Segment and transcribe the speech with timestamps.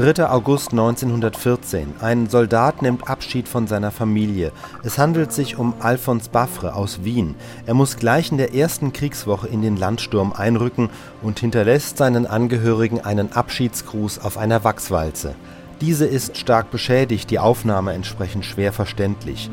[0.00, 0.30] 3.
[0.30, 1.96] August 1914.
[2.00, 4.50] Ein Soldat nimmt Abschied von seiner Familie.
[4.82, 7.34] Es handelt sich um Alfons Baffre aus Wien.
[7.66, 10.88] Er muss gleich in der ersten Kriegswoche in den Landsturm einrücken
[11.20, 15.34] und hinterlässt seinen Angehörigen einen Abschiedsgruß auf einer Wachswalze.
[15.82, 19.50] Diese ist stark beschädigt, die Aufnahme entsprechend schwer verständlich.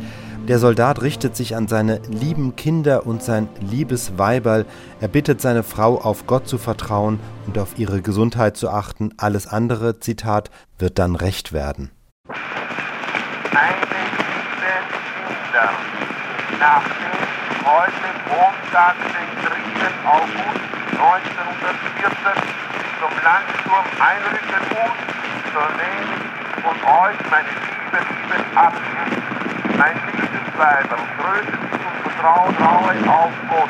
[0.47, 4.65] Der Soldat richtet sich an seine lieben Kinder und sein liebes Weiberl.
[5.01, 9.13] Er bittet seine Frau, auf Gott zu vertrauen und auf ihre Gesundheit zu achten.
[9.17, 11.91] Alles andere, Zitat, wird dann recht werden.
[13.51, 15.69] Meine Kinder,
[16.61, 17.17] nachdem
[17.65, 20.07] heute Montag, den 3.
[20.07, 22.41] August 1914
[23.01, 24.95] zum Landsturm einrücken muss,
[25.51, 26.15] so nehme
[26.63, 29.26] von euch meine liebe, liebe Abschied.
[30.57, 33.69] Liebes Weiber, größtes und Vertrauen traue auf Gott.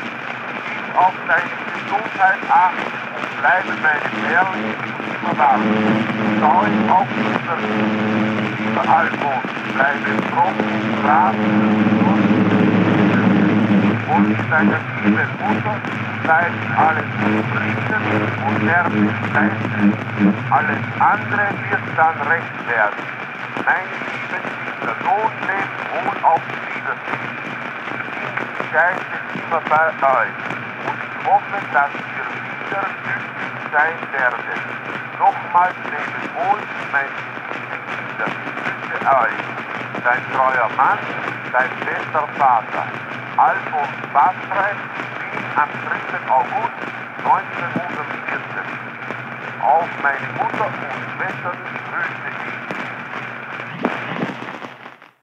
[0.64, 2.80] Gib auf deine Gesundheit acht
[3.14, 4.58] und bleibe meine Perle
[5.20, 5.60] immer wach.
[6.40, 6.64] Schau
[6.94, 7.58] auf unser
[8.58, 9.44] lieber Alfons,
[9.74, 11.34] bleibe und brav
[14.16, 15.76] und deine liebe Mutter
[16.22, 17.08] bleibt alles
[17.52, 18.02] Frieden
[18.46, 19.52] und Herzlichkeit.
[20.50, 23.00] Alles andere wird dann recht werden.
[23.66, 26.77] Meine lieben Kinder, Lohn lebt wohl auf Wiedersehen.
[26.88, 30.38] Ich Geist ist immer bei euch
[30.88, 34.60] und ich hoffe, dass ihr wieder glücklich sein werdet.
[35.18, 36.60] Nochmals lebe wohl,
[36.92, 37.08] meine
[37.52, 38.28] lieben Kinder.
[38.28, 39.40] Grüße euch,
[40.04, 40.98] dein treuer Mann,
[41.52, 42.84] dein bester Vater.
[43.36, 44.66] Alfons Bastre,
[45.20, 46.32] Wien am 3.
[46.32, 46.80] August
[47.24, 48.64] 1914.
[49.60, 50.74] Auf meine Mutter und
[51.16, 51.58] Schwestern